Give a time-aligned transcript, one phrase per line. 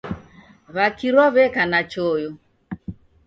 [0.73, 2.29] W'akirwa w'eka na choyo.